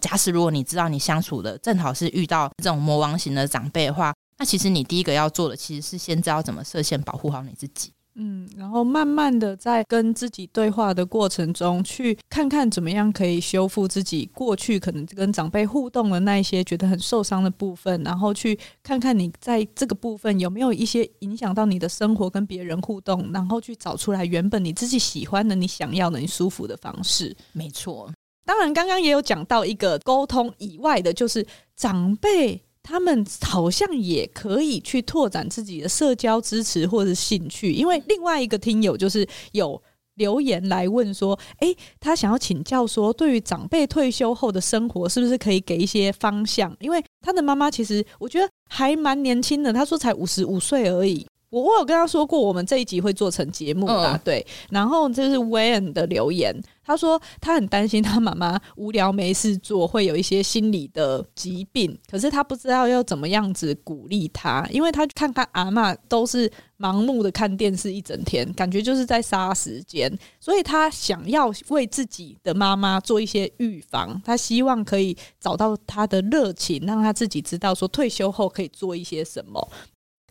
[0.00, 7.92] 假使如果你知道你相处的正好是遇到这种魔王型的长辈的话，那其实你第一个要做的其实是先知道怎么设限，保护好你自己。
[8.14, 27.34] 嗯，然后慢慢的在跟自己对话的过程中，去看看怎么样可以修复自己过去可能跟长辈互动的那一些觉得很受伤的部分，然后去看看你在这个部分有没有一些影响到你的生活跟别人互动，然后去找出来原本你自己喜欢的、你想要的、你舒服的方式。
[27.52, 28.12] 没错，
[28.44, 31.46] 当然刚刚也有讲到一个沟通以外的，就是
[31.76, 32.62] 长辈。
[32.82, 39.80] 他们好像也可以去拓展自己的社交支持或者兴趣，因为另外一个听友就是有
[40.16, 46.76] 留言来问说，诶，他想要请教说，对于长辈退休后的生活，是不是可以给一些方向？
[46.80, 51.26] 因为他的妈妈其实我觉得还蛮年轻的，他说才五十五岁而已。
[51.52, 54.44] 我我有跟他说过，我们这一集会做成节目啊，对。
[54.70, 70.10] 然后这是 Wayne 的留言，他说他很担心他妈妈无聊没事做，会有一些心理的疾病，可是他不知道要怎么样子鼓励他，因为他看看阿嬷都是盲目的看电视一整天，感觉就是在杀时间，
[70.40, 79.68] 所以他想要为自己的妈妈做一些预防，他希望可以找到他的热情，让他自己知道说退休后可以做一些什么，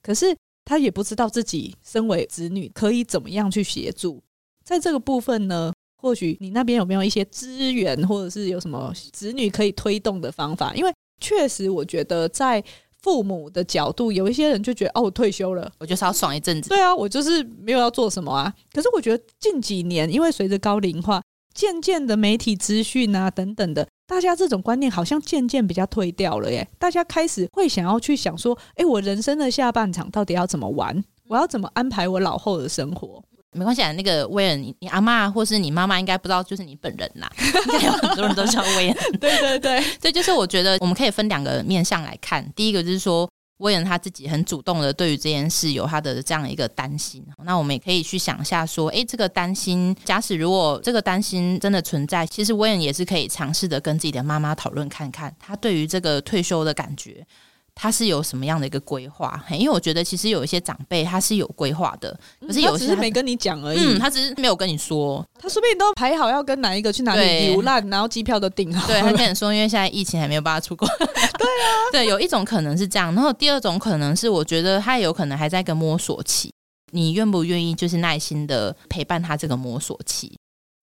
[0.02, 0.36] 可是。
[0.66, 4.22] 他也不知道自己身为子女可以怎么样去协助，
[4.64, 10.74] 在这个部分呢，或许你那边有没有一些资源，或者是有什么子女可以推动的方法？
[10.76, 12.64] 因为确实，我觉得在
[13.02, 16.70] 父母的角度，有一些人就觉得哦，我退休了，我就是要爽一阵子。
[16.70, 18.54] 对啊，我就是没有要做什么啊。
[18.72, 21.22] 可是我觉得近几年，因为随着高龄化，
[21.54, 23.88] 渐渐的媒体资讯啊等等的。
[24.12, 31.02] 大家这种观念好像渐渐比较退掉了耶，大家开始会想要去想说，哎，我人生的下半场到底要怎么玩？
[31.30, 33.24] 我要怎么安排我老后的生活？
[33.54, 38.98] 没关系啊，那个威尔，你你阿妈或是你妈妈应该不知道，就是你本人呐， 应该有很多人都叫威尔。
[39.18, 43.30] 对对对，所以就是我觉得我们可以分两个面向来看，第一个就是说。
[43.62, 47.24] 威恩他自己很主动的，对于这件事有他的这样一个担心。
[47.46, 57.26] 那我们也可以去想一下，说，诶，这个担心，假使如果这个担心真的存在，其实威恩也是可以尝试的跟自己的妈妈讨论看看，他对于这个退休的感觉。
[57.74, 59.44] 他是有什么样的一个规划？
[59.50, 63.80] 因为我觉得其实有一些长辈他是有规划的，可是有些他没跟你讲而已。
[63.80, 68.86] 嗯，他只是没有跟你说，他说不定都排好要跟哪一个去哪里游览，然后机票都订好。
[68.88, 70.88] 对，他跟你说， 因为现在疫情还没有办法出国。
[70.98, 76.54] 对啊， 对，有一种可能是这样，然后第二种可能是，我觉得他有可能还在一个摸索期，
[76.92, 80.38] 你愿不愿意就是耐心的陪伴他这个摸索期？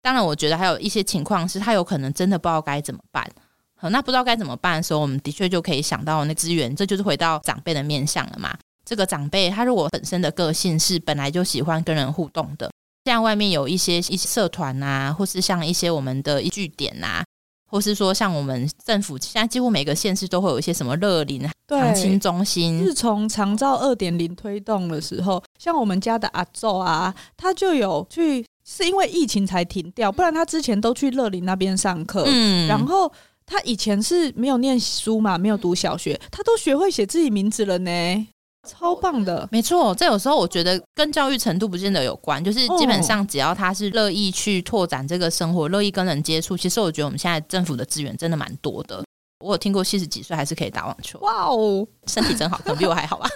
[0.02, 3.26] 当然，我觉得还有一些情况是他有可能真的不知道该怎么办。
[3.90, 8.56] 那不知道该怎么办的时候，我们的确就可以想到那资源，这就是回到长辈的面向了嘛。
[8.84, 12.70] 这个长辈他如果本身的个性是本来就喜欢跟人互动的，
[13.06, 17.24] 像外面有一些一些社团啊，或是像一些我们的据点啊，
[17.70, 22.84] 或是说像我们政府现在几乎每个县市都会有一些什么乐龄长青中心。
[22.84, 33.10] 自从长照二点零推动的时候，像我们家的阿祖啊，他就有去，是因为疫情才停掉，不然他之前都去乐龄那边上课，嗯，然后。
[33.46, 38.26] 他以前是没有念书嘛，没有读小学，他都学会写自己名字了呢，
[38.68, 39.46] 超棒的。
[39.52, 49.04] 没错，这有时候我觉得跟教育程度不见得有关，就是基本上只要他是乐意去拓展这个生活，乐意跟人接触，其实我觉得我们现在政府的资源真的蛮多的。
[49.44, 53.28] 我有听过七十几岁还是可以打网球，哇哦，身体真好，可能比我还好吧。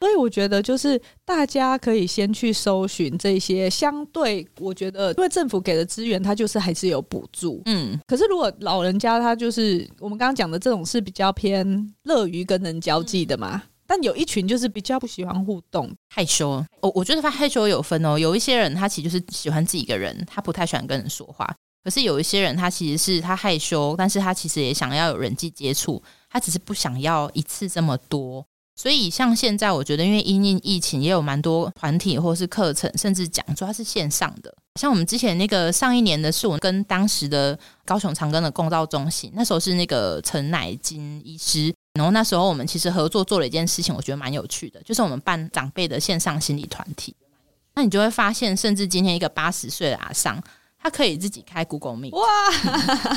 [0.00, 7.60] 所以我觉得，就是大家可以先去搜寻这些相对，我觉得，因为政府给的资源，它就是还是有补助。
[7.64, 16.64] 嗯，可是如果老人家他就是我们刚刚讲的这种是比较偏乐于跟人交际的嘛，嗯、但有一群就是比较不喜欢互动、害羞。
[16.80, 21.52] 我我觉得他害羞有分哦，有一些人他其实就是喜欢自己一个人，他不太喜欢跟人说话。
[21.82, 28.44] 可是有一些人他其实是他害羞，但是他其实也想要有人际接触，他只是不想要一次这么多。
[28.80, 34.54] 所以，像现在，我觉得，因为因应疫情，也有蛮多团体或是课程，甚至讲座，它是线上的。
[34.76, 47.12] 像我们之前那个上一年的是我跟当时的高雄长庚的共照中心，那时候是那个陈乃金医师，然后那时候我们其实合作做了一件事情，我觉得蛮有趣的，就是我们办长辈的线上心理团体。
[47.74, 50.40] 那你就会发现，甚至今天一个八十岁的阿桑。
[50.88, 52.24] 他可以自己开 Google Meet，哇，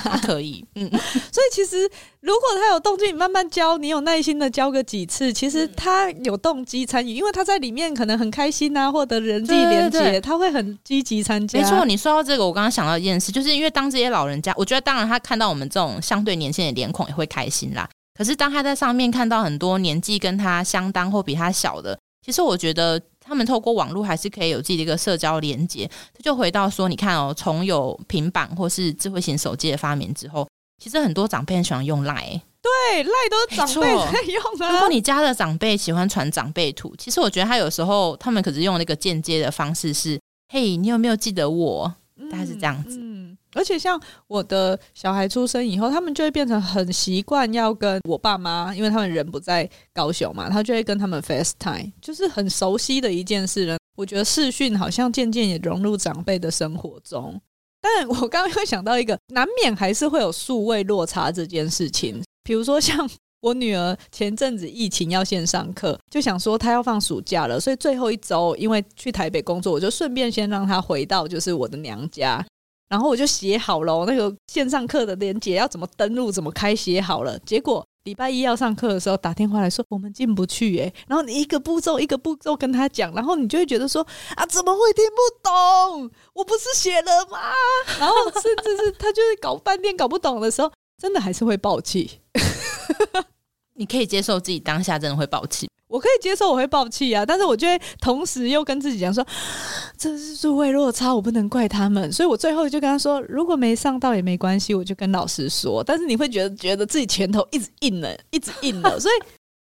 [0.03, 11.59] 他可以， 嗯，所以其实如果他有动机，你慢慢教，你有耐心的教个几次，其实他有动机参与，因为他在里面可能很开心啊，获得人际连接，他会很积极参加。
[11.59, 17.89] 没错，你说到这个，我刚刚想到一件事，就是因为当这些老人家，我觉得当然他看到我们这种相对年轻的脸孔也会开心啦。
[18.17, 23.01] 可是当他在上面看到很多年纪跟他相当或比他小的，其实我觉得。
[23.31, 30.45] 他们透过网络还是可以有自己的一个社交连接，这就回到说，你看哦，从有平板或是智慧型手机的发明之后，
[30.83, 32.41] 其实很多长辈很喜欢用 Line。
[32.61, 34.69] 对，赖都是长辈在用的。
[34.69, 41.95] 如果你家的长辈喜欢传长辈图，其实我觉得他有时候他们可是用那个间接的方式是，嘿，你有没有记得我？
[42.29, 42.99] 大概是这样子。
[43.01, 43.10] 嗯，
[43.53, 53.77] 而且像我的小孩出生以后，他们就会变成很习惯要跟我爸妈，因为他们人不在高雄嘛，他就会跟他们 FaceTime，就是很熟悉的一件事了。
[53.97, 57.39] 我觉得视讯好像渐渐也融入长辈的生活中。
[57.81, 62.21] 但我刚刚又想到一个，难免还是会有数位落差这件事情。
[62.43, 63.09] 比如说，像
[63.41, 72.45] 我女儿前阵子疫情要线上课，就想说她要放暑假了，所以最后一周因为去台北工作，我就顺便先让她回到就是我的娘家，
[72.91, 77.83] 然后我就写好了那个线上课的链接要怎么登录、怎么开，写好了，结果。
[78.03, 84.01] 礼拜一要上课的时候打电话来说我们进不去耶，然后你一个步骤一个步骤跟他讲，然后你就会觉得说
[84.35, 86.09] 啊怎么会听不懂？
[86.33, 87.37] 我不是写了吗？
[87.99, 92.19] 然后甚至是他就是搞半天搞不懂的时候，真的还是会爆气。
[93.77, 95.69] 你可以接受自己当下真的会爆气。
[95.91, 99.25] 我可以接受我会爆气啊，但是我就会同时又跟自己讲说，
[99.97, 105.83] 这是数位落差，我不能怪他们，所以我最后就跟他说，如果没上到也没关系，我就跟老师说。
[105.83, 109.13] 但是你会觉得觉得自己拳头一直硬了，一直硬了， 所以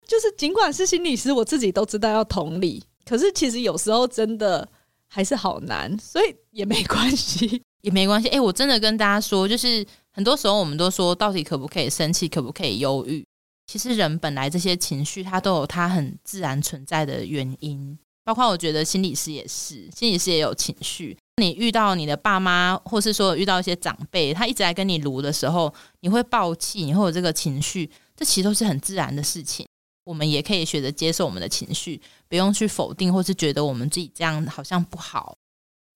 [0.05, 4.67] 就是尽管是心理师，我自己都知道要同理，可是其实有时候真的
[5.07, 8.27] 还是好难，所以也没关系， 也没关系。
[8.27, 13.25] 哎、欸，我真的跟大家说，就是很多时候我们都说，到底可不可以生气，可不可以忧郁？
[13.67, 17.97] 其实人本来这些情绪，它都有它很自然存在的原因。
[18.23, 21.17] 包括我觉得心理师也是，心理师也有情绪。
[21.41, 29.65] 你遇到你的爸妈，或是说遇到一些长辈，他一直在跟你卢的时候，你会爆气，你会有这个情绪，这其实都是很自然的事情。
[30.03, 35.35] 我们也可以学着接受我们的情绪，不用去否定，或是觉得我们自己这样好像不好。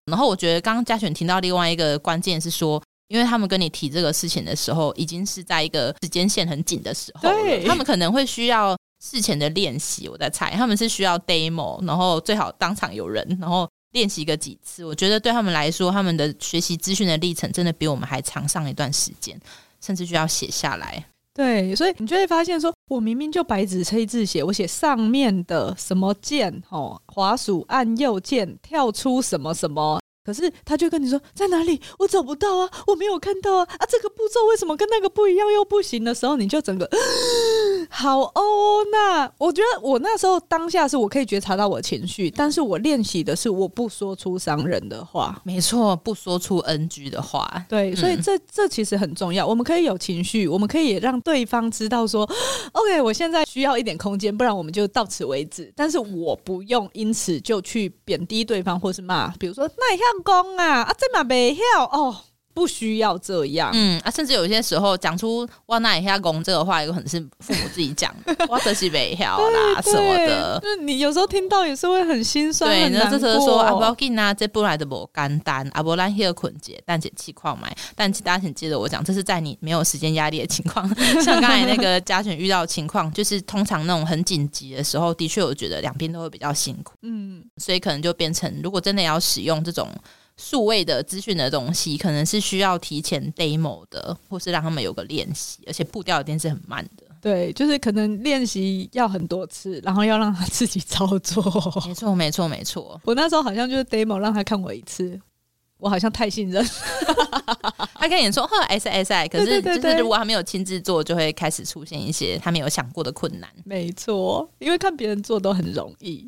[0.05, 2.81] 然后我觉得刚刚嘉璇听到另外一个关键是说。
[3.11, 7.29] 因为他们跟你提这个事情的时候，已经是在一个时间线很紧的时候
[7.67, 10.07] 他们可能会需要事前的练习。
[10.07, 14.85] 我在猜，他们是需要 demo，然后最好当场有人，然后练习个几次。
[14.85, 19.37] 我觉得对他们来说，他们的学习资讯的历程真的比我们还长上一段时间，
[19.81, 21.03] 甚至需要写下来。
[21.33, 29.99] 对，所以你就会发现说，说我明明就白纸黑字写，我写上面的什么键，哦，滑鼠按右键跳出什么什么。
[30.23, 31.81] 可是他就跟你说在哪里？
[31.97, 33.85] 我找不到啊，我没有看到啊啊！
[33.89, 36.87] 这个步骤为什么跟那个不一样又不行的时候，你就整个
[37.89, 38.85] 好哦。
[38.91, 45.41] 那我觉得我那时候当下是我可以觉察到我情绪，但是我练习的是我不说出伤人的话。
[45.43, 47.65] 没错，不说出 NG 的话。
[47.67, 49.47] 对，所以这这其实很重要。
[49.47, 52.29] 我们可以有情绪，我们可以也让对方知道说
[52.73, 55.73] ，OK，我现在需要一点空间，不然我们就到此为止。
[55.75, 60.03] 但是我不用因此就去贬低对方或是骂，比如说那一下。
[60.23, 62.17] 讲啊啊，这嘛袂晓哦，
[62.53, 63.71] 不需要这样。
[63.73, 70.59] 嗯啊，甚至有些时候讲出“哇那一下公”这个话，有可能是父母自己讲的， 哇这是没晓啦什么的。
[70.61, 77.75] 就是你有时候听到也是会很心酸，对，那这时候说啊，不要紧啊，这不来的不简单啊，不然歇困节，但解气况买。
[77.95, 80.87] 但大家请接着我讲，这是在你没有时间压力的情况，
[81.23, 86.93] 像刚才那个嘉璇遇到的情况，就是通常那种很紧急的时候，的确我觉得两边都会比较辛苦。
[87.01, 89.89] 嗯，所以可能就变成，如果真的要使用这种。
[90.41, 97.05] 数位的资讯的东西，可能是需要提前 demo 的，或是让他们有个练习，而且步调一定是很慢的。
[97.21, 101.43] 对，就是可能练习要很多次，然后要让他自己操作。
[101.85, 102.99] 没错，没错，没错。
[103.05, 105.21] 我那时候好像就是 demo 让他看我一次，
[105.77, 106.65] 我好像太信任。
[107.93, 113.47] 他跟你说呵 SSI，可是就是如果他没有亲自做，就会开始出现一些他没有想过的困难。
[113.63, 116.27] 没错，因为看别人做都很容易。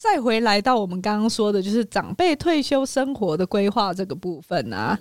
[0.00, 4.98] 再回来到我们刚刚说的，就是长辈退休生活的规划这个部分啊，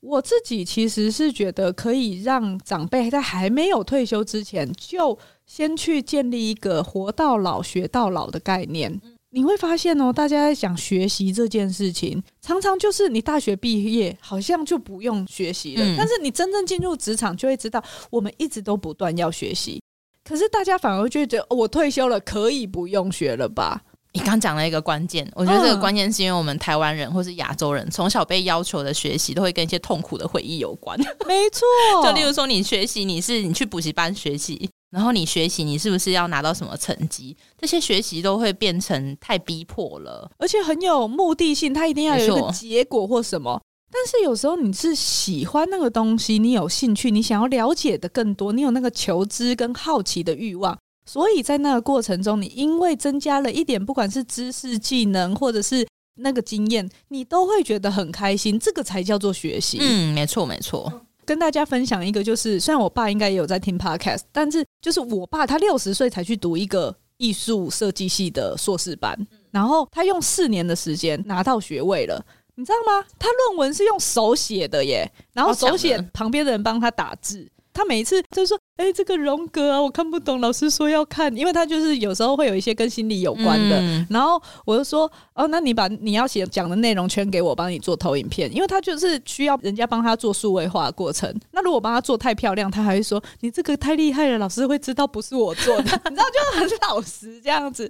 [0.00, 9.00] 我自己其实是觉得可以让长辈在还没有退休之前，就先去建立一个活到老学到老的概念。
[9.30, 19.82] 你会发现哦，大家在讲学习这件事情，常常就是你大学毕业好像就不用学习了，但是你真正进入职场就会知道，我们一直都不断要学习。
[20.22, 23.82] 可是大家反而觉得，我退休了，可以不用学了吧？
[24.14, 30.96] 你刚讲了一个关键，我觉得这个关键是因为我们台湾人或是亚洲人从小被要求的学习都会跟一些痛苦的回忆有关。
[31.26, 31.66] 没错，
[32.02, 37.36] 就例如说你学习，你是你去补习班学习，然后你学习，你是不是要拿到什么成绩？
[37.58, 43.60] 这些学习都会变成太逼迫了，而且很有目的性，它一定要有一个结果或什么。
[43.90, 50.76] 但是有时候你是喜欢那个东西，你有兴趣，你想要了解的更多，你有那个求知跟好奇的欲望。
[51.06, 55.86] 所以在那个过程中，你因为增加了一点，不管是知识、技能，或者是
[56.16, 58.58] 那个经验，你都会觉得很开心。
[58.58, 59.78] 这个才叫做学习。
[59.80, 61.02] 嗯，没错，没错。
[61.26, 69.16] 跟大家分享一个，就是虽然我爸应该也有在听 podcast，但是就是我爸他六十岁才去读一个艺术设计系的硕士班，
[69.50, 72.22] 然后他用四年的时间拿到学位了，
[72.56, 73.06] 你知道吗？
[73.18, 77.50] 他论文是用手写的耶，然后手写旁边的人帮他打字。
[77.72, 80.40] 他每一次就是说：“哎、欸，这个荣格啊，我看不懂。
[80.40, 83.78] 老师说要看，因为他就是有时候会有一些跟心理有关的。
[83.80, 88.52] 嗯”然后我就说：“哦，那你把你要写讲的内容圈给我，帮你做投影片。
[88.52, 91.32] 因为他就是需要人家帮他做数位化的过程。
[91.52, 95.82] 那如果帮他做太漂亮，他还会说你这个太厉害了，老师会知道不是我做的。
[96.10, 97.88] 你知道，就很老实这样子。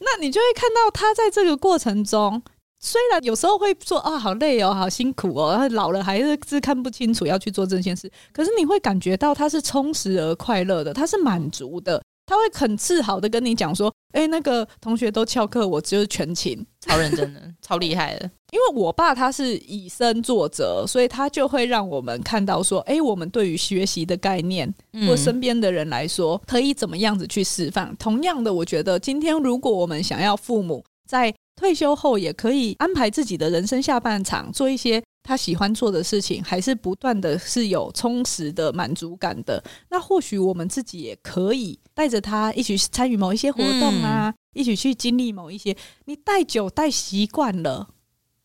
[0.00, 2.42] 那你就会看到他在这个过程中。”
[2.80, 18.30] 虽然有时候会说啊，好累哦，好辛苦哦，老了还是是看不清楚要去做这件事，可是你会感觉到他是充实而快乐的，他是满足的，他会很自豪的跟你讲说，哎，那个同学都翘课，我就是全勤，超认真的，超厉害的。
[18.50, 24.72] 因为我爸他是以身作则，所以他就会让我们看到说，哎，我们对于学习的概念，
[25.06, 27.94] 或身边的人来说，可以怎么样子去释放。
[27.96, 39.60] 同样的，我觉得今天如果我们想要父母在退休后也可以安排自己的人生下半场，做一些他喜欢做的事情，还是不断的是有充实的满足感的。
[39.90, 45.76] 那或许我们自己也可以带着他一起参与某一些活动啊，嗯、一起去经历某一些。
[46.04, 47.88] 你带久带习惯了，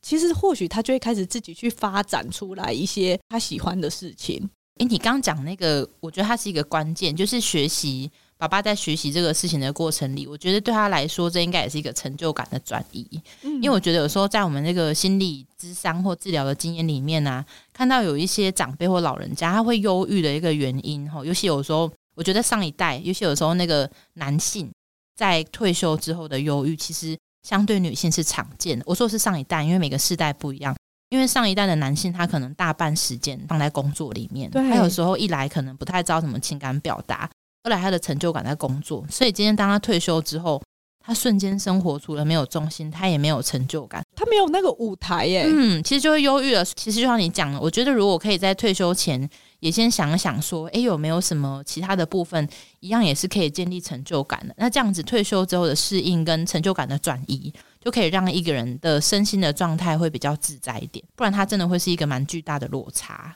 [0.01, 4.49] 其实或许他就会开始自己去发展出来一些他喜欢的事情。
[4.79, 8.11] 诶，你刚刚讲那个，我觉得它是一个关键，就是学习。
[8.43, 13.07] 爸爸在学习这个事情的过程里，我觉得对他来说，这应该也是一个成就感的转移。
[13.43, 24.69] 嗯，因为我觉得有时候在我们那个心理咨商或治疗的经验里面呢、啊，看到有一些长辈或老人家他会忧郁的一个原因，哈，尤其有时候我觉得上一代，尤其有时候那个男性
[25.15, 27.17] 在退休之后的忧郁，其实
[27.47, 28.83] 相对女性是常见的。
[28.85, 30.75] 我说是上一代，因为每个世代不一样。
[31.11, 37.29] 因为上一代的男性，他可能大半时间放在工作里面，他有时候一来可能不太知道什么情感表达。
[37.63, 40.61] 后来他的成就感在工作，所以今天当他退休之后，
[41.05, 45.45] 他瞬间生活除了没有重心，他也没有成就感，他没有那个舞台耶。
[45.47, 46.63] 嗯，其实就会忧郁了。
[46.65, 52.47] 其实就像你讲的，我觉得如果可以在退休前也先想想说，诶，有没有什么其他的部分，
[52.81, 54.53] 一样也是可以建立成就感的。
[54.57, 61.03] 那这样子退休之后的适应跟成就感的转移，就可以让一个人的身心的状态会比较自在一点。
[61.15, 63.35] 不然他真的会是一个蛮巨大的落差。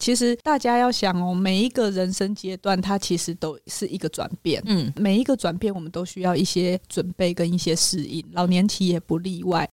[0.00, 4.60] 其实大家要想哦，每一个人生阶段，它其实都是一个转变。
[4.66, 9.68] 嗯，每一个转变，我们都需要一些准备跟一些适应，老年期也不例外。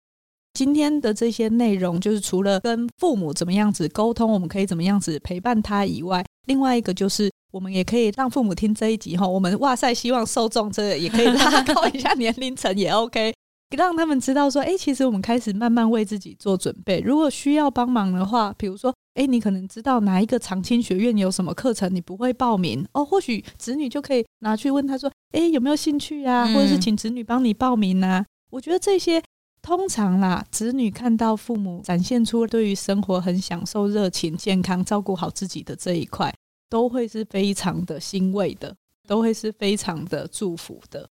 [0.53, 9.25] 今天的这些内容，就是除了跟父母怎么样子沟通，我们可以怎么样子陪伴他以外，另外一个就是我们也可以让父母听这一集哈。
[9.25, 13.33] 我们哇塞，希望受众这个也可以拉高一下年龄层也 OK。
[13.75, 17.01] 让他们知道说，哎，其实我们开始慢慢为自己做准备。
[17.01, 26.45] 如果需要帮忙的话，比如说，哎，你可能知道哪一个长青学院有什么课程，你不会报名哦，或许子女就可以拿去问他说，哎，有没有兴趣啊？
[26.53, 28.23] 或者是请子女帮你报名啊？
[28.51, 29.21] 我觉得这些
[29.63, 36.31] 通常啦，子女看到父母展现出对于生活很享受、热情、健康、照顾好自己的这一块，
[36.69, 38.75] 都会是非常的欣慰的，
[39.07, 41.09] 都会是非常的祝福的。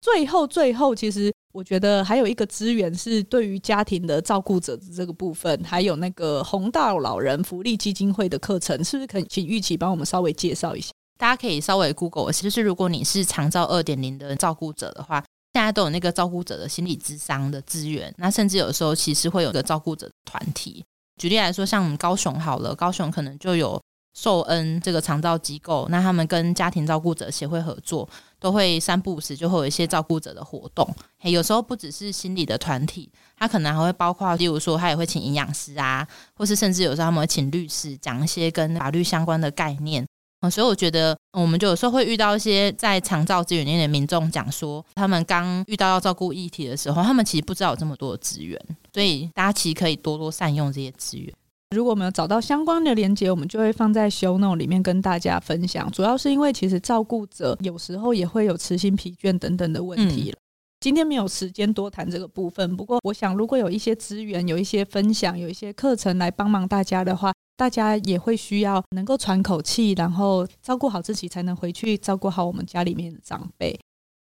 [0.00, 10.90] 最后，最后，其实我觉得还有一个资源是对于家庭的照顾者的这个部分，还有那个红道老人福利基金会的课程，是不是可以请玉琪帮我们稍微介绍一下？
[11.18, 20.84] 大家可以稍微 Google，就是如果你是长照二点零的照顾者的话，现在都有那个照顾者的心理智商的资源，那甚至有时候其实会有个照顾者团体。
[21.20, 23.80] 举例来说，像我们高雄好了，高雄可能就有
[24.20, 28.08] 受恩这个长照机构，那他们跟家庭照顾者协会合作。
[28.40, 30.88] 都会三不五时就会有一些照顾者的活动，
[31.22, 40.06] 有时候不只是心理的团体，他可能还会包括，例如说他也会请营养师啊，或是甚至有时候他们会请律师讲一些跟法律相关的概念。
[40.40, 48.56] 嗯所以我觉得我们就有时候会遇到一些在长照资源里面的民众讲说，他们刚遇到要照顾议题的时候，他们其实不知道有这么多的资源，
[48.94, 51.34] 所以大家其实可以多多善用这些资源。
[51.76, 55.90] 如果我们有找到相关的连接，我们就会放在 show note 里面跟大家分享。
[55.90, 60.30] 主要是因为其实照顾者有时候也会有身心疲倦等等的问题。
[60.30, 60.36] 嗯、
[60.80, 73.78] 今天没有时间多谈这个部分，不过我想如果有一些资源、有一些分享、有一些课程来帮忙大家的话，大家也会需要能够喘口气，然后照顾好自己，才能回去照顾好我们家里面的长辈。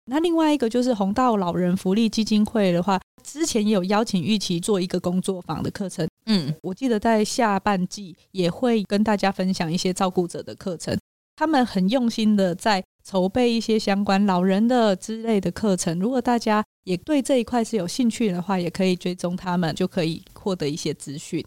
[0.05, 6.07] 那另外一个就是红道老人福利基金会的话，之前也有邀请玉琪做一个工作坊的课程。
[6.25, 10.97] 嗯，我记得在下半季也会跟大家分享一些照顾者的课程，
[11.35, 15.97] 他们很用心的在筹备一些相关老人的之类的课程。
[15.99, 21.43] 如果大家也对这一块是有兴趣的话，也可以追踪他们，就可以获得一些资讯。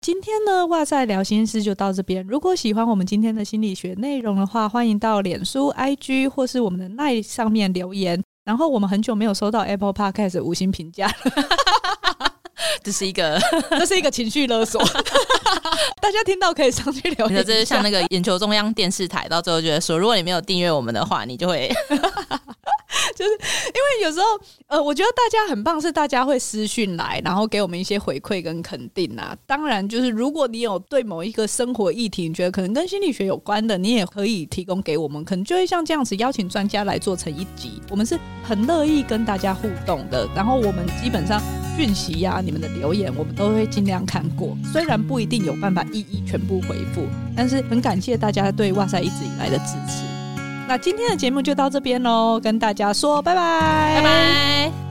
[0.00, 2.26] 今天呢，哇塞，聊心事就到这边。
[2.26, 8.22] 如果喜欢我们今天的心理学内容的话，欢迎到脸书、IG 或是我们的 LINE 上面留言。
[8.42, 12.32] 然后我们很久没有收到 Apple Podcast 的五星评价了，
[12.82, 13.38] 这是一个，
[13.78, 14.82] 这是一个情绪勒索。
[16.00, 17.44] 大家听到可以上去留言。
[17.44, 21.70] 这是像那个眼球中央电视台，到最后觉得说，如果你没有订阅我们的话，你就会。
[23.16, 24.26] 就是因为有时候，
[24.66, 29.36] 呃，我觉得大家很棒，是大家会私讯来，然后给我们一些回馈跟肯定啊。
[29.46, 37.80] 当然，就是如果你有对某一个生活议题，你觉得可能跟心理学有关的，你也可以提供给我们，可能就会像这样子邀请专家来做成一集。
[37.90, 40.28] 我们是很乐意跟大家互动的。
[40.34, 41.40] 然后我们基本上
[41.76, 44.56] 讯息呀、你们的留言，我们都会尽量看过。
[44.72, 47.06] 虽然不一定有办法一一全部回复，
[47.36, 50.19] 但是很感谢大家对哇塞一直以来的支持。
[50.70, 54.89] 那今天的节目就到这边喽，跟大家说拜拜，拜拜。